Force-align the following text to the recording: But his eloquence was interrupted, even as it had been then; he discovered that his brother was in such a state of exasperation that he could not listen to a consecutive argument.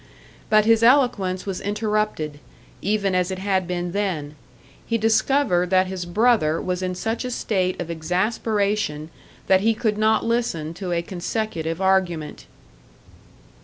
But 0.49 0.65
his 0.65 0.81
eloquence 0.81 1.45
was 1.45 1.61
interrupted, 1.61 2.39
even 2.81 3.13
as 3.13 3.29
it 3.29 3.37
had 3.37 3.67
been 3.67 3.91
then; 3.91 4.33
he 4.83 4.97
discovered 4.97 5.69
that 5.69 5.85
his 5.85 6.05
brother 6.07 6.59
was 6.59 6.81
in 6.81 6.95
such 6.95 7.23
a 7.23 7.29
state 7.29 7.79
of 7.79 7.91
exasperation 7.91 9.11
that 9.45 9.61
he 9.61 9.75
could 9.75 9.99
not 9.99 10.25
listen 10.25 10.73
to 10.73 10.91
a 10.91 11.03
consecutive 11.03 11.79
argument. 11.79 12.47